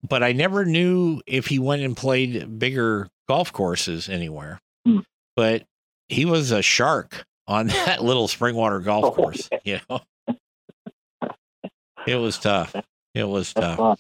but 0.08 0.24
i 0.24 0.32
never 0.32 0.66
knew 0.66 1.22
if 1.28 1.48
he 1.48 1.60
went 1.60 1.82
and 1.82 1.96
played 1.98 2.60
bigger 2.60 3.08
golf 3.28 3.52
courses 3.54 4.10
anywhere 4.10 4.60
Hmm. 4.86 5.00
but 5.36 5.64
he 6.10 6.26
was 6.26 6.52
a 6.52 6.62
shark 6.62 7.24
on 7.48 7.68
that 7.86 8.04
little 8.04 8.28
springwater 8.28 8.84
golf 8.84 9.06
Oh, 9.06 9.12
course 9.12 9.50
you 9.64 9.80
know 9.90 10.02
it 12.08 12.16
was 12.16 12.38
tough 12.38 12.76
it 13.14 13.24
was 13.26 13.54
tough. 13.54 14.00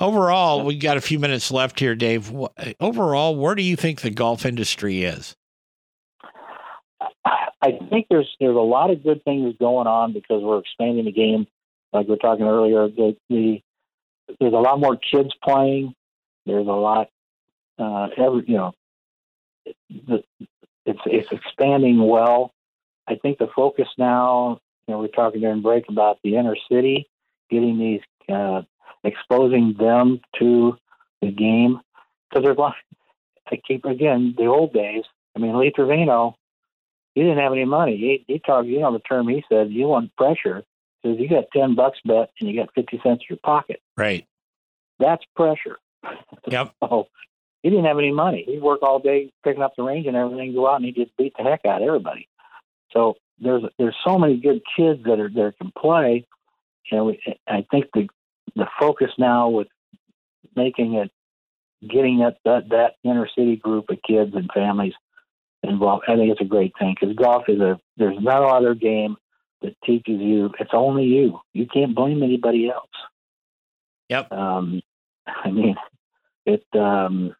Overall 0.00 0.64
we 0.64 0.76
got 0.76 0.96
a 0.96 1.00
few 1.00 1.18
minutes 1.18 1.50
left 1.50 1.78
here 1.78 1.94
dave 1.94 2.32
overall 2.80 3.36
where 3.36 3.54
do 3.54 3.62
you 3.62 3.76
think 3.76 4.00
the 4.00 4.10
golf 4.10 4.44
industry 4.44 5.04
is 5.04 5.36
I 7.62 7.78
think 7.90 8.06
there's 8.08 8.28
there's 8.40 8.56
a 8.56 8.60
lot 8.60 8.90
of 8.90 9.02
good 9.02 9.22
things 9.24 9.54
going 9.58 9.86
on 9.86 10.12
because 10.12 10.42
we're 10.42 10.60
expanding 10.60 11.04
the 11.04 11.12
game. 11.12 11.46
Like 11.92 12.08
we 12.08 12.14
are 12.14 12.18
talking 12.18 12.46
earlier, 12.46 12.88
the, 12.88 13.16
the 13.28 13.60
there's 14.38 14.52
a 14.52 14.56
lot 14.56 14.80
more 14.80 14.96
kids 14.96 15.30
playing. 15.42 15.94
There's 16.46 16.66
a 16.66 16.70
lot, 16.70 17.08
uh, 17.78 18.08
every 18.16 18.44
you 18.46 18.56
know, 18.56 18.72
the, 19.90 20.22
it's 20.86 21.00
it's 21.04 21.32
expanding 21.32 21.98
well. 22.06 22.52
I 23.06 23.16
think 23.16 23.38
the 23.38 23.48
focus 23.54 23.88
now, 23.98 24.60
you 24.86 24.94
know, 24.94 25.00
we're 25.00 25.08
talking 25.08 25.40
during 25.40 25.62
break 25.62 25.88
about 25.88 26.18
the 26.22 26.36
inner 26.36 26.56
city, 26.70 27.08
getting 27.50 27.78
these, 27.78 28.00
uh, 28.32 28.62
exposing 29.04 29.74
them 29.78 30.20
to 30.38 30.76
the 31.20 31.30
game 31.30 31.80
because 32.28 32.44
there's 32.44 32.56
a 32.56 32.60
lot. 32.60 32.74
I 33.50 33.60
keep 33.66 33.84
again 33.84 34.34
the 34.36 34.46
old 34.46 34.72
days. 34.72 35.04
I 35.34 35.40
mean, 35.40 35.58
Lee 35.58 35.72
Trevino, 35.74 36.36
he 37.14 37.22
didn't 37.22 37.38
have 37.38 37.52
any 37.52 37.64
money. 37.64 37.96
He, 37.96 38.24
he 38.32 38.38
talked, 38.38 38.68
you 38.68 38.80
know, 38.80 38.92
the 38.92 39.00
term 39.00 39.28
he 39.28 39.44
said, 39.48 39.70
you 39.70 39.86
want 39.86 40.14
pressure. 40.16 40.64
He 41.02 41.08
says, 41.10 41.20
you 41.20 41.28
got 41.28 41.44
10 41.52 41.74
bucks 41.74 41.98
bet 42.04 42.30
and 42.40 42.48
you 42.48 42.60
got 42.60 42.74
50 42.74 43.00
cents 43.02 43.22
in 43.22 43.26
your 43.30 43.38
pocket. 43.42 43.80
right 43.96 44.26
That's 44.98 45.24
pressure. 45.36 45.78
Yep. 46.46 46.72
So 46.80 47.06
he 47.62 47.68
didn't 47.68 47.84
have 47.84 47.98
any 47.98 48.12
money. 48.12 48.44
He'd 48.46 48.62
work 48.62 48.82
all 48.82 48.98
day 48.98 49.30
picking 49.44 49.62
up 49.62 49.76
the 49.76 49.82
range 49.82 50.06
and 50.06 50.16
everything, 50.16 50.54
go 50.54 50.68
out 50.68 50.76
and 50.76 50.84
he 50.86 50.92
just 50.92 51.14
beat 51.16 51.34
the 51.36 51.44
heck 51.44 51.66
out 51.66 51.82
of 51.82 51.86
everybody. 51.86 52.28
So 52.92 53.16
there's 53.38 53.62
there's 53.78 53.96
so 54.04 54.18
many 54.18 54.38
good 54.38 54.62
kids 54.76 55.02
that 55.04 55.20
are 55.20 55.28
that 55.28 55.54
can 55.58 55.72
play. 55.76 56.26
And 56.90 57.06
we, 57.06 57.22
I 57.46 57.66
think 57.70 57.86
the 57.92 58.08
the 58.54 58.66
focus 58.78 59.10
now 59.18 59.48
with 59.48 59.68
making 60.56 60.94
it, 60.94 61.10
getting 61.88 62.18
that 62.18 62.36
that, 62.44 62.68
that 62.70 62.94
inner 63.04 63.28
city 63.36 63.56
group 63.56 63.90
of 63.90 63.98
kids 64.06 64.32
and 64.34 64.50
families 64.52 64.94
involved, 65.62 66.04
I 66.08 66.16
think 66.16 66.30
it's 66.32 66.40
a 66.40 66.44
great 66.44 66.72
thing 66.78 66.94
because 66.98 67.14
golf 67.16 67.44
is 67.48 67.60
a 67.60 67.78
there's 67.96 68.18
no 68.20 68.46
other 68.46 68.74
game 68.74 69.16
that 69.62 69.76
teaches 69.84 70.20
you 70.20 70.50
it's 70.58 70.70
only 70.72 71.04
you. 71.04 71.40
You 71.52 71.66
can't 71.66 71.94
blame 71.94 72.22
anybody 72.22 72.70
else. 72.70 72.90
Yep. 74.08 74.32
Um, 74.32 74.82
I 75.26 75.50
mean, 75.50 75.76
it. 76.46 76.64
Um, 76.74 77.34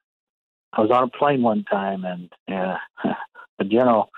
I 0.72 0.82
was 0.82 0.90
on 0.92 1.04
a 1.04 1.08
plane 1.08 1.42
one 1.42 1.64
time, 1.64 2.04
and 2.04 2.32
uh, 2.48 2.76
the 3.58 3.64
general, 3.64 4.10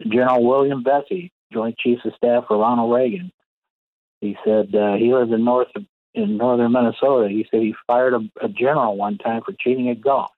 General 0.00 0.44
William 0.44 0.84
Vessey, 0.84 1.32
Joint 1.52 1.76
Chiefs 1.76 2.02
of 2.04 2.12
Staff 2.16 2.44
for 2.46 2.58
Ronald 2.58 2.94
Reagan, 2.94 3.32
he 4.20 4.36
said 4.44 4.74
uh, 4.74 4.94
he 4.94 5.12
lives 5.12 5.32
in 5.32 5.44
north 5.44 5.68
in 6.14 6.36
northern 6.36 6.72
Minnesota. 6.72 7.28
He 7.28 7.46
said 7.50 7.60
he 7.60 7.74
fired 7.86 8.14
a, 8.14 8.20
a 8.42 8.48
general 8.48 8.96
one 8.96 9.18
time 9.18 9.42
for 9.44 9.52
cheating 9.58 9.88
at 9.88 10.00
golf. 10.00 10.30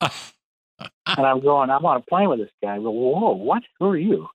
And 1.06 1.26
I'm 1.26 1.40
going, 1.40 1.70
I'm 1.70 1.84
on 1.86 1.96
a 1.96 2.00
plane 2.00 2.28
with 2.28 2.38
this 2.38 2.50
guy. 2.62 2.74
I 2.74 2.78
go, 2.78 2.90
whoa, 2.90 3.32
what? 3.32 3.62
Who 3.78 3.86
are 3.86 3.96
you? 3.96 4.28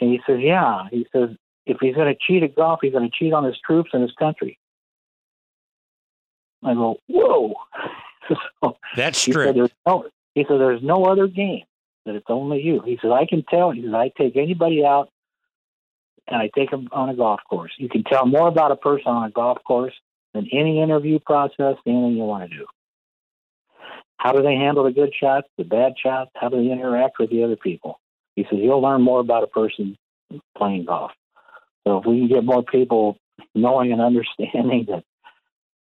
And 0.00 0.10
he 0.10 0.20
says, 0.26 0.38
yeah. 0.40 0.84
He 0.90 1.06
says, 1.12 1.30
if 1.66 1.78
he's 1.80 1.94
going 1.94 2.12
to 2.12 2.18
cheat 2.18 2.42
at 2.42 2.54
golf, 2.54 2.78
he's 2.82 2.92
going 2.92 3.08
to 3.08 3.16
cheat 3.16 3.32
on 3.32 3.44
his 3.44 3.58
troops 3.64 3.90
and 3.92 4.02
his 4.02 4.12
country. 4.12 4.58
I 6.62 6.74
go, 6.74 6.98
whoa. 7.08 7.54
so 8.62 8.78
that's 8.96 9.24
he 9.24 9.32
said, 9.32 9.56
no, 9.86 10.06
he 10.34 10.44
said, 10.44 10.60
there's 10.60 10.82
no 10.82 11.04
other 11.04 11.26
game 11.26 11.64
that 12.06 12.14
it's 12.14 12.26
only 12.28 12.62
you. 12.62 12.80
He 12.80 12.98
says, 13.02 13.10
I 13.12 13.26
can 13.26 13.44
tell. 13.50 13.72
He 13.72 13.82
says, 13.82 13.92
I 13.94 14.10
take 14.16 14.36
anybody 14.36 14.84
out 14.84 15.10
and 16.28 16.36
I 16.36 16.50
take 16.56 16.70
them 16.70 16.88
on 16.92 17.08
a 17.08 17.14
golf 17.14 17.40
course. 17.48 17.72
You 17.78 17.88
can 17.88 18.04
tell 18.04 18.26
more 18.26 18.48
about 18.48 18.72
a 18.72 18.76
person 18.76 19.08
on 19.08 19.24
a 19.24 19.30
golf 19.30 19.58
course 19.64 19.94
than 20.34 20.48
any 20.52 20.82
interview 20.82 21.18
process, 21.18 21.76
anything 21.86 22.16
you 22.16 22.24
want 22.24 22.50
to 22.50 22.56
do. 22.56 22.66
How 24.16 24.32
do 24.32 24.42
they 24.42 24.54
handle 24.54 24.84
the 24.84 24.92
good 24.92 25.12
shots, 25.18 25.48
the 25.58 25.64
bad 25.64 25.94
shots? 26.00 26.30
How 26.36 26.48
do 26.48 26.56
they 26.56 26.70
interact 26.70 27.18
with 27.18 27.30
the 27.30 27.42
other 27.42 27.56
people? 27.56 28.00
He 28.36 28.44
says, 28.44 28.60
you'll 28.62 28.80
learn 28.80 29.02
more 29.02 29.20
about 29.20 29.42
a 29.42 29.48
person 29.48 29.96
playing 30.56 30.86
golf. 30.86 31.10
So 31.86 31.98
if 31.98 32.06
we 32.06 32.20
can 32.20 32.28
get 32.28 32.44
more 32.44 32.62
people 32.62 33.18
knowing 33.54 33.92
and 33.92 34.00
understanding 34.00 34.86
that 34.88 35.04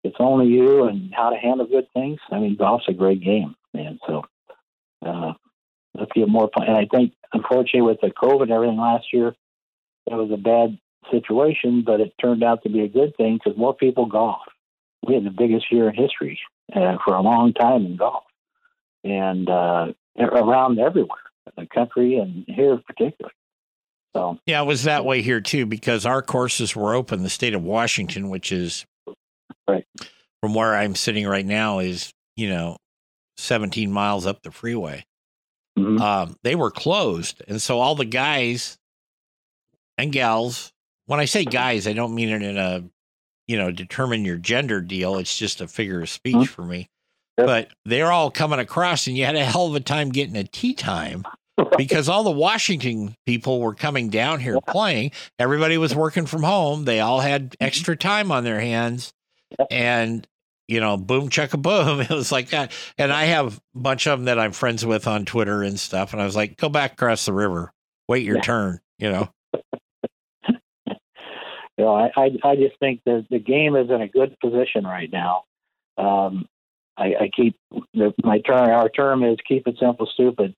it's 0.03 0.15
only 0.19 0.47
you 0.47 0.85
and 0.85 1.13
how 1.13 1.29
to 1.29 1.37
handle 1.37 1.67
good 1.67 1.85
things, 1.93 2.19
I 2.31 2.39
mean, 2.39 2.55
golf's 2.55 2.85
a 2.87 2.93
great 2.93 3.23
game, 3.23 3.55
man. 3.73 3.99
So 4.07 4.23
uh, 5.05 5.33
let's 5.93 6.11
get 6.13 6.27
more 6.27 6.49
play. 6.49 6.65
And 6.67 6.77
I 6.77 6.87
think, 6.89 7.13
unfortunately, 7.33 7.81
with 7.81 8.01
the 8.01 8.09
COVID 8.09 8.43
and 8.43 8.51
everything 8.51 8.79
last 8.79 9.05
year, 9.13 9.35
it 10.07 10.13
was 10.13 10.31
a 10.31 10.37
bad 10.37 10.77
situation, 11.11 11.83
but 11.85 11.99
it 11.99 12.13
turned 12.19 12.43
out 12.43 12.63
to 12.63 12.69
be 12.69 12.81
a 12.81 12.87
good 12.87 13.15
thing 13.17 13.37
because 13.37 13.57
more 13.57 13.75
people 13.75 14.05
golf. 14.05 14.41
We 15.07 15.15
had 15.15 15.23
the 15.23 15.31
biggest 15.31 15.71
year 15.71 15.89
in 15.89 15.95
history 15.95 16.39
uh, 16.75 16.97
for 17.03 17.15
a 17.15 17.21
long 17.21 17.53
time 17.53 17.85
in 17.85 17.97
golf, 17.97 18.23
and 19.03 19.49
uh, 19.49 19.87
around 20.19 20.79
everywhere. 20.79 21.17
In 21.47 21.63
the 21.63 21.67
country 21.67 22.17
and 22.17 22.45
here 22.47 22.77
particularly. 22.85 23.33
So 24.15 24.37
yeah, 24.45 24.61
it 24.61 24.65
was 24.65 24.83
that 24.83 25.05
way 25.05 25.21
here 25.21 25.41
too 25.41 25.65
because 25.65 26.05
our 26.05 26.21
courses 26.21 26.75
were 26.75 26.93
open. 26.93 27.23
The 27.23 27.29
state 27.29 27.55
of 27.55 27.63
Washington, 27.63 28.29
which 28.29 28.51
is 28.51 28.85
right 29.67 29.85
from 30.41 30.53
where 30.53 30.75
I'm 30.75 30.95
sitting 30.95 31.25
right 31.27 31.45
now, 31.45 31.79
is 31.79 32.11
you 32.35 32.49
know 32.49 32.77
17 33.37 33.91
miles 33.91 34.27
up 34.27 34.43
the 34.43 34.51
freeway. 34.51 35.03
mhm. 35.79 35.99
Um, 35.99 36.35
they 36.43 36.55
were 36.55 36.71
closed, 36.71 37.41
and 37.47 37.59
so 37.59 37.79
all 37.79 37.95
the 37.95 38.05
guys 38.05 38.77
and 40.01 40.11
gals. 40.11 40.71
When 41.05 41.19
I 41.19 41.25
say 41.25 41.45
guys, 41.45 41.87
I 41.87 41.93
don't 41.93 42.15
mean 42.15 42.29
it 42.29 42.41
in 42.41 42.57
a 42.57 42.83
you 43.47 43.57
know 43.57 43.71
determine 43.71 44.25
your 44.25 44.37
gender 44.37 44.81
deal. 44.81 45.17
It's 45.17 45.37
just 45.37 45.61
a 45.61 45.67
figure 45.67 46.01
of 46.01 46.09
speech 46.09 46.35
Mhm. 46.35 46.47
for 46.47 46.63
me. 46.63 46.89
Yep. 47.37 47.47
But 47.47 47.69
they're 47.85 48.11
all 48.11 48.29
coming 48.31 48.59
across, 48.59 49.07
and 49.07 49.17
you 49.17 49.25
had 49.25 49.35
a 49.35 49.43
hell 49.45 49.67
of 49.67 49.75
a 49.75 49.79
time 49.79 50.09
getting 50.09 50.35
a 50.35 50.43
tee 50.43 50.73
time 50.73 51.23
because 51.77 52.07
all 52.09 52.23
the 52.23 52.31
Washington 52.31 53.15
people 53.25 53.59
were 53.61 53.73
coming 53.75 54.09
down 54.09 54.39
here 54.39 54.59
playing. 54.67 55.11
Everybody 55.39 55.77
was 55.77 55.95
working 55.95 56.25
from 56.25 56.43
home. 56.43 56.85
They 56.85 56.99
all 56.99 57.19
had 57.19 57.55
extra 57.59 57.95
time 57.95 58.31
on 58.31 58.43
their 58.43 58.59
hands. 58.59 59.13
And, 59.69 60.25
you 60.67 60.79
know, 60.79 60.95
boom, 60.97 61.29
chugga 61.29 61.61
boom. 61.61 61.99
It 62.09 62.09
was 62.09 62.31
like 62.31 62.49
that. 62.49 62.71
And 62.97 63.11
I 63.11 63.25
have 63.25 63.57
a 63.57 63.79
bunch 63.79 64.07
of 64.07 64.19
them 64.19 64.25
that 64.25 64.39
I'm 64.39 64.51
friends 64.53 64.85
with 64.85 65.07
on 65.07 65.25
Twitter 65.25 65.63
and 65.63 65.79
stuff. 65.79 66.13
And 66.13 66.21
I 66.21 66.25
was 66.25 66.35
like, 66.35 66.57
go 66.57 66.69
back 66.69 66.93
across 66.93 67.25
the 67.25 67.33
river, 67.33 67.71
wait 68.07 68.25
your 68.25 68.37
Yeah. 68.37 68.41
turn, 68.43 68.81
you 68.97 69.09
know? 69.11 69.29
You 71.81 71.87
know, 71.87 71.95
I, 71.95 72.11
I 72.15 72.29
I 72.43 72.55
just 72.57 72.77
think 72.79 73.01
that 73.07 73.25
the 73.31 73.39
game 73.39 73.75
is 73.75 73.89
in 73.89 74.03
a 74.03 74.07
good 74.07 74.37
position 74.39 74.83
right 74.83 75.11
now. 75.11 75.45
Um, 75.97 76.47
I, 76.95 77.05
I 77.21 77.29
keep 77.35 77.57
the, 77.95 78.13
my 78.23 78.39
term. 78.41 78.69
Our 78.69 78.87
term 78.87 79.23
is 79.23 79.37
keep 79.47 79.67
it 79.67 79.77
simple, 79.79 80.05
stupid. 80.13 80.53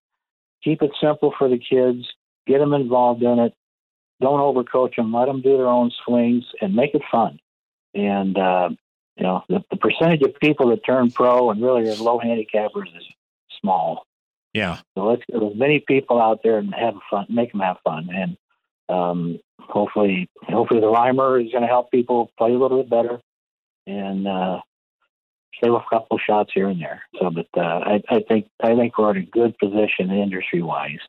Keep 0.65 0.81
it 0.81 0.91
simple 1.01 1.33
for 1.37 1.47
the 1.47 1.57
kids. 1.57 2.05
Get 2.45 2.57
them 2.57 2.73
involved 2.73 3.23
in 3.23 3.39
it. 3.39 3.53
Don't 4.19 4.41
overcoach 4.41 4.97
them. 4.97 5.13
Let 5.13 5.27
them 5.27 5.41
do 5.41 5.55
their 5.55 5.67
own 5.67 5.91
swings 6.05 6.43
and 6.59 6.75
make 6.75 6.93
it 6.93 7.03
fun. 7.09 7.39
And 7.93 8.37
uh, 8.37 8.71
you 9.15 9.23
know, 9.23 9.45
the, 9.47 9.63
the 9.71 9.77
percentage 9.77 10.23
of 10.23 10.37
people 10.41 10.71
that 10.71 10.85
turn 10.85 11.09
pro 11.09 11.51
and 11.51 11.63
really 11.63 11.87
are 11.87 11.95
low 11.95 12.19
handicappers 12.19 12.93
is 12.97 13.05
small. 13.61 14.05
Yeah. 14.53 14.79
So 14.95 15.05
let's 15.05 15.23
get 15.31 15.41
as 15.41 15.55
many 15.55 15.79
people 15.87 16.21
out 16.21 16.41
there 16.43 16.57
and 16.57 16.75
have 16.75 16.95
fun, 17.09 17.27
make 17.29 17.53
them 17.53 17.61
have 17.61 17.77
fun, 17.85 18.09
and 18.13 18.35
um, 18.93 19.39
hopefully, 19.59 20.29
hopefully 20.43 20.79
the 20.79 20.87
Reimer 20.87 21.43
is 21.43 21.51
going 21.51 21.61
to 21.63 21.67
help 21.67 21.89
people 21.91 22.29
play 22.37 22.51
a 22.53 22.57
little 22.57 22.83
bit 22.83 22.89
better 22.89 23.19
and 23.87 24.27
uh, 24.27 24.59
save 25.61 25.73
a 25.73 25.79
couple 25.89 26.17
shots 26.17 26.51
here 26.53 26.67
and 26.69 26.81
there. 26.81 27.03
So, 27.19 27.29
but 27.29 27.47
uh, 27.57 27.61
I, 27.61 28.01
I 28.09 28.19
think 28.27 28.47
I 28.61 28.75
think 28.75 28.97
we're 28.97 29.11
in 29.11 29.17
a 29.23 29.25
good 29.25 29.57
position 29.57 30.11
industry 30.11 30.61
wise 30.61 30.99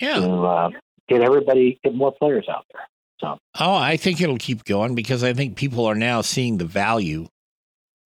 Yeah. 0.00 0.20
to 0.20 0.30
uh, 0.46 0.70
get 1.08 1.22
everybody 1.22 1.78
get 1.84 1.94
more 1.94 2.12
players 2.12 2.46
out 2.48 2.64
there. 2.72 2.82
So 3.20 3.38
Oh, 3.58 3.74
I 3.74 3.96
think 3.96 4.20
it'll 4.20 4.36
keep 4.38 4.64
going 4.64 4.94
because 4.94 5.22
I 5.24 5.32
think 5.32 5.56
people 5.56 5.86
are 5.86 5.94
now 5.94 6.20
seeing 6.20 6.58
the 6.58 6.66
value, 6.66 7.26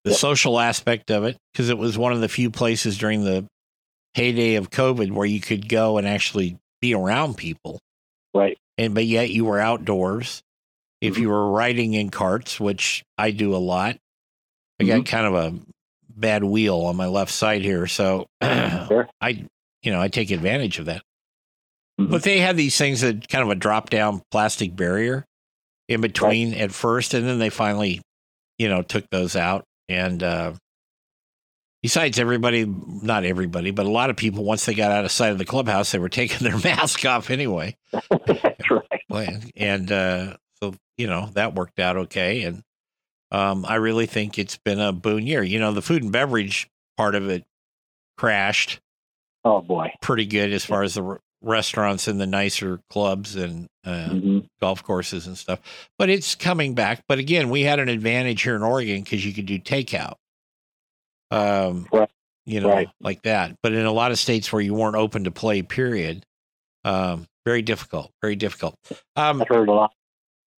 the 0.04 0.12
Yep. 0.12 0.20
social 0.20 0.60
aspect 0.60 1.12
of 1.12 1.24
it, 1.24 1.38
because 1.54 1.70
it 1.70 1.78
was 1.78 1.98
one 1.98 2.12
of 2.12 2.20
the 2.22 2.28
few 2.30 2.52
places 2.52 2.98
during 2.98 3.24
the 3.24 3.46
heyday 4.16 4.56
of 4.56 4.70
COVID 4.70 5.12
where 5.12 5.26
you 5.28 5.40
could 5.40 5.70
go 5.70 5.98
and 5.98 6.08
actually 6.08 6.58
be 6.82 6.94
around 6.94 7.38
people. 7.38 7.80
right, 8.34 8.58
And 8.78 8.94
but 8.94 9.06
yet 9.06 9.30
you 9.32 9.46
were 9.46 9.60
outdoors. 9.60 10.42
If 11.02 11.16
Mhm. 11.16 11.20
you 11.22 11.30
were 11.30 11.52
riding 11.52 11.94
in 11.94 12.10
carts, 12.10 12.60
which 12.60 13.04
I 13.18 13.32
do 13.32 13.56
a 13.56 13.58
lot, 13.58 13.98
I 14.80 14.84
got 14.86 15.06
kind 15.06 15.26
of 15.28 15.34
a 15.36 15.60
bad 16.10 16.44
wheel 16.44 16.78
on 16.82 16.96
my 16.96 17.06
left 17.08 17.32
side 17.32 17.62
here, 17.62 17.88
so 17.88 18.26
Sure. 18.42 19.08
I, 19.22 19.46
you 19.84 19.92
know, 19.92 20.02
I 20.02 20.08
take 20.08 20.32
advantage 20.32 20.80
of 20.80 20.86
that. 20.86 21.04
Mhm. 22.00 22.10
But 22.12 22.24
they 22.24 22.40
had 22.40 22.58
these 22.58 22.78
things 22.78 23.02
that 23.02 23.28
kind 23.28 23.44
of 23.44 23.50
a 23.50 23.56
drop 23.56 23.90
down 23.90 24.22
plastic 24.32 24.76
barrier 24.76 25.26
in 25.88 26.02
between 26.02 26.54
at 26.54 26.72
first, 26.72 27.14
and 27.14 27.28
then 27.28 27.40
they 27.40 27.50
finally, 27.50 28.02
you 28.58 28.68
know, 28.70 28.82
took 28.82 29.06
those 29.12 29.36
out. 29.36 29.64
And 29.90 30.22
uh, 30.24 30.54
besides, 31.88 32.20
everybody, 32.20 32.66
not 32.66 33.24
everybody, 33.24 33.72
but 33.72 33.86
a 33.86 33.90
lot 33.90 34.10
of 34.10 34.18
people, 34.18 34.44
once 34.44 34.66
they 34.66 34.74
got 34.74 34.92
out 34.92 35.06
of 35.06 35.12
sight 35.12 35.32
of 35.32 35.38
the 35.38 35.46
clubhouse, 35.46 35.94
they 35.94 36.00
were 36.00 36.10
taking 36.22 36.46
their 36.46 36.58
mask 36.58 37.06
off 37.06 37.30
anyway. 37.30 37.78
that's 38.10 38.70
right. 39.10 39.52
And 39.56 39.90
uh, 39.90 40.36
so, 40.62 40.74
you 40.98 41.08
know, 41.08 41.30
that 41.36 41.56
worked 41.56 41.80
out 41.80 41.96
okay. 41.96 42.44
And 42.44 42.62
um, 43.32 43.66
I 43.66 43.76
really 43.76 44.06
think 44.06 44.38
it's 44.38 44.58
been 44.58 44.82
a 44.82 44.92
boon 44.92 45.26
year. 45.26 45.42
You 45.42 45.62
know, 45.62 45.72
the 45.72 45.82
food 45.82 46.04
and 46.04 46.12
beverage 46.12 46.70
part 46.98 47.16
of 47.16 47.30
it 47.30 47.46
crashed 48.18 48.82
Oh 49.46 49.62
boy. 49.62 49.94
pretty 50.02 50.26
good 50.26 50.52
as 50.52 50.66
far 50.66 50.84
as 50.84 50.96
the 50.96 51.04
r- 51.04 51.22
restaurants 51.42 52.10
and 52.10 52.20
the 52.20 52.28
nicer 52.28 52.82
clubs 52.90 53.38
and 53.38 53.70
uh, 53.86 54.10
hmm 54.10 54.40
golf 54.60 54.84
courses 54.84 55.28
and 55.28 55.38
stuff. 55.38 55.62
But 56.00 56.10
it's 56.10 56.34
coming 56.36 56.74
back. 56.74 57.04
But 57.08 57.20
again, 57.20 57.50
we 57.50 57.62
had 57.62 57.80
an 57.80 57.88
advantage 57.90 58.42
here 58.42 58.56
in 58.56 58.64
Oregon 58.64 59.04
because 59.04 59.24
you 59.24 59.32
could 59.32 59.46
do 59.46 59.60
takeout. 59.60 60.16
Um, 61.32 61.88
Right. 61.92 62.10
you 62.46 62.62
know, 62.62 62.70
Right. 62.70 62.90
like 63.02 63.22
that. 63.24 63.56
But 63.62 63.74
in 63.74 63.86
a 63.86 63.92
lot 63.92 64.12
of 64.12 64.20
states 64.20 64.52
where 64.52 64.62
you 64.62 64.74
weren't 64.74 64.96
open 64.96 65.24
to 65.26 65.32
play, 65.32 65.62
period, 65.62 66.26
um, 66.84 67.28
very 67.46 67.62
difficult, 67.62 68.12
very 68.22 68.36
difficult. 68.36 68.76
Um, 69.16 69.42
I've 69.42 69.48
heard 69.48 69.70
a 69.70 69.74
lot. 69.74 69.94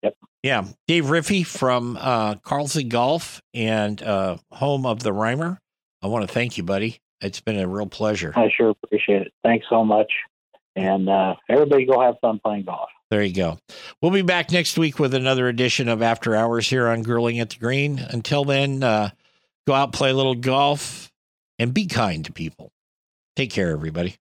Yep. 0.03 0.15
yeah, 0.45 0.65
Dave 0.87 1.07
Riffey 1.07 1.45
from 1.45 1.97
uh, 2.01 2.37
Carlson 2.37 2.89
Golf 2.89 3.43
and 3.53 4.01
uh, 4.03 4.37
home 4.53 4.87
of 4.87 5.03
the 5.03 5.13
Rhymer. 5.13 5.59
I 6.03 6.07
want 6.07 6.27
to 6.29 6.33
thank 6.33 6.57
you, 6.57 6.63
buddy. 6.63 6.99
It's 7.21 7.41
been 7.41 7.59
a 7.59 7.67
real 7.67 7.87
pleasure. 7.89 8.33
I 8.37 8.49
sure 8.57 8.71
appreciate 8.71 9.23
it. 9.23 9.33
Thanks 9.43 9.67
so 9.69 9.85
much. 9.85 10.13
And 10.77 11.09
uh, 11.09 11.35
everybody 11.49 11.85
go 11.85 12.01
have 12.01 12.15
fun 12.21 12.39
playing 12.45 12.65
golf. 12.67 12.89
There 13.11 13.23
you 13.25 13.35
go. 13.35 13.59
We'll 14.01 14.13
be 14.13 14.23
back 14.23 14.53
next 14.53 14.79
week 14.79 15.01
with 15.01 15.15
another 15.15 15.49
edition 15.49 15.89
of 15.89 16.01
After 16.03 16.37
Hours 16.37 16.69
here 16.71 16.87
on 16.87 17.03
Grilling 17.03 17.41
at 17.41 17.51
the 17.51 17.57
Green. 17.57 17.99
Until 17.99 18.45
then, 18.45 18.85
uh, 18.85 19.11
go 19.69 19.75
out, 19.75 19.93
play 19.93 20.09
a 20.09 20.15
little 20.15 20.35
golf, 20.35 21.13
and 21.59 21.75
be 21.75 21.87
kind 21.87 22.25
to 22.25 22.33
people. 22.33 22.73
Take 23.37 23.51
care, 23.51 23.71
everybody. 23.71 24.17